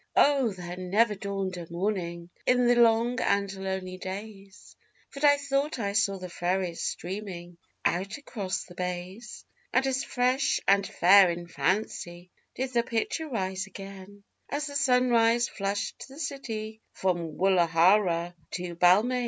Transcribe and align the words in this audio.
Oh, 0.15 0.49
there 0.51 0.77
never 0.77 1.13
dawned 1.13 1.57
a 1.57 1.71
morning, 1.71 2.31
in 2.47 2.65
the 2.65 2.73
long 2.73 3.19
and 3.21 3.53
lonely 3.53 3.99
days, 3.99 4.75
But 5.13 5.23
I 5.23 5.37
thought 5.37 5.77
I 5.77 5.93
saw 5.93 6.17
the 6.17 6.27
ferries 6.27 6.81
streaming 6.81 7.59
out 7.85 8.17
across 8.17 8.63
the 8.63 8.73
bays 8.73 9.45
And 9.71 9.85
as 9.85 10.03
fresh 10.03 10.59
and 10.67 10.87
fair 10.87 11.29
in 11.29 11.47
fancy 11.47 12.31
did 12.55 12.73
the 12.73 12.81
picture 12.81 13.29
rise 13.29 13.67
again 13.67 14.23
As 14.49 14.65
the 14.65 14.75
sunrise 14.75 15.47
flushed 15.47 16.07
the 16.07 16.17
city 16.19 16.81
from 16.93 17.37
Woollahra 17.37 18.33
to 18.53 18.75
Balmain. 18.75 19.19